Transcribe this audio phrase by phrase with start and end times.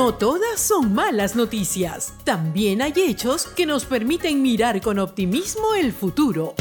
[0.00, 2.14] No todas son malas noticias.
[2.24, 6.54] También hay hechos que nos permiten mirar con optimismo el futuro.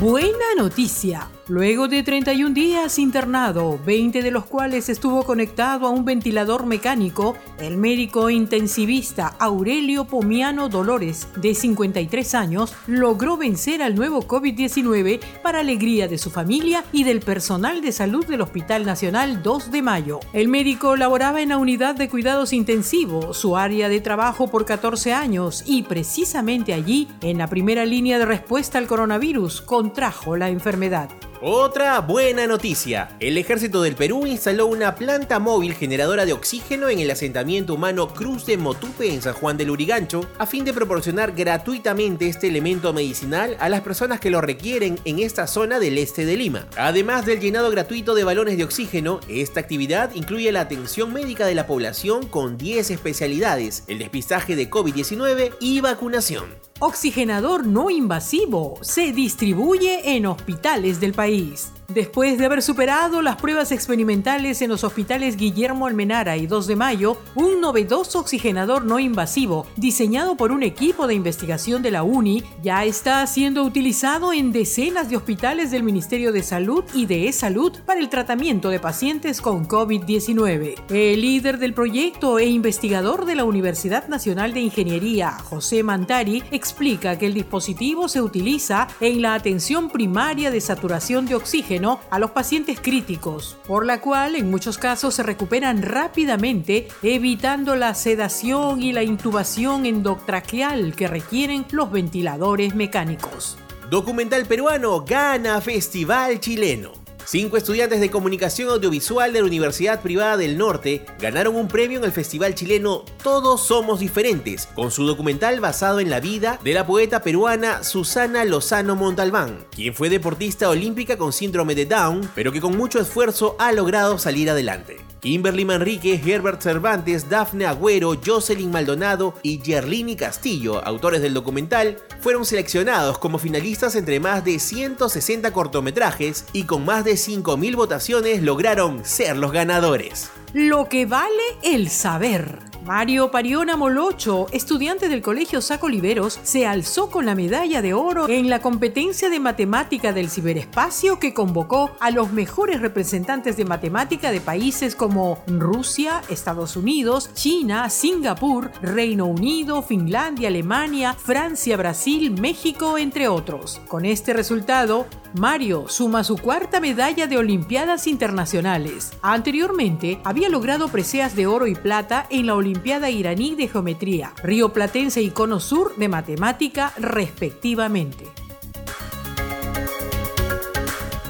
[0.00, 1.28] Buena noticia.
[1.48, 7.36] Luego de 31 días internado, 20 de los cuales estuvo conectado a un ventilador mecánico,
[7.58, 15.58] el médico intensivista Aurelio Pomiano Dolores, de 53 años, logró vencer al nuevo COVID-19 para
[15.58, 20.20] alegría de su familia y del personal de salud del Hospital Nacional 2 de Mayo.
[20.32, 25.12] El médico laboraba en la unidad de cuidados intensivos, su área de trabajo por 14
[25.12, 31.10] años, y precisamente allí, en la primera línea de respuesta al coronavirus, contrajo la enfermedad.
[31.44, 33.16] Otra buena noticia.
[33.18, 38.14] El ejército del Perú instaló una planta móvil generadora de oxígeno en el asentamiento humano
[38.14, 42.92] Cruz de Motupe en San Juan del Urigancho a fin de proporcionar gratuitamente este elemento
[42.92, 46.68] medicinal a las personas que lo requieren en esta zona del este de Lima.
[46.76, 51.56] Además del llenado gratuito de balones de oxígeno, esta actividad incluye la atención médica de
[51.56, 56.71] la población con 10 especialidades, el despistaje de COVID-19 y vacunación.
[56.84, 61.70] Oxigenador no invasivo se distribuye en hospitales del país.
[61.94, 66.76] Después de haber superado las pruebas experimentales en los hospitales Guillermo Almenara y 2 de
[66.76, 72.44] Mayo, un novedoso oxigenador no invasivo, diseñado por un equipo de investigación de la UNI,
[72.62, 77.72] ya está siendo utilizado en decenas de hospitales del Ministerio de Salud y de E-Salud
[77.84, 80.84] para el tratamiento de pacientes con COVID-19.
[80.88, 87.18] El líder del proyecto e investigador de la Universidad Nacional de Ingeniería, José Mantari, explica
[87.18, 92.30] que el dispositivo se utiliza en la atención primaria de saturación de oxígeno a los
[92.30, 98.92] pacientes críticos, por la cual en muchos casos se recuperan rápidamente, evitando la sedación y
[98.92, 103.58] la intubación endotraqueal que requieren los ventiladores mecánicos.
[103.90, 107.01] Documental peruano gana Festival Chileno.
[107.24, 112.04] Cinco estudiantes de comunicación audiovisual de la Universidad Privada del Norte ganaron un premio en
[112.04, 116.86] el festival chileno Todos Somos Diferentes, con su documental basado en la vida de la
[116.86, 122.60] poeta peruana Susana Lozano Montalbán, quien fue deportista olímpica con síndrome de Down, pero que
[122.60, 125.11] con mucho esfuerzo ha logrado salir adelante.
[125.22, 132.44] Kimberly Manrique, Herbert Cervantes, Dafne Agüero, Jocelyn Maldonado y Gerlini Castillo, autores del documental, fueron
[132.44, 139.04] seleccionados como finalistas entre más de 160 cortometrajes y con más de 5.000 votaciones lograron
[139.04, 140.28] ser los ganadores.
[140.54, 142.71] Lo que vale el saber.
[142.84, 148.28] Mario Pariona Molocho, estudiante del Colegio Saco Oliveros, se alzó con la medalla de oro
[148.28, 154.32] en la competencia de matemática del ciberespacio que convocó a los mejores representantes de matemática
[154.32, 162.98] de países como Rusia, Estados Unidos, China, Singapur, Reino Unido, Finlandia, Alemania, Francia, Brasil, México,
[162.98, 163.80] entre otros.
[163.86, 169.12] Con este resultado, Mario suma su cuarta medalla de Olimpiadas Internacionales.
[169.22, 174.72] Anteriormente había logrado preseas de oro y plata en la Olimpiada iraní de Geometría, Río
[174.72, 178.26] Platense y Cono Sur de Matemática, respectivamente.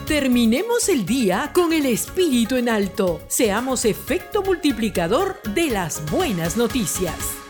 [0.07, 3.21] Terminemos el día con el espíritu en alto.
[3.29, 7.42] Seamos efecto multiplicador de las buenas noticias.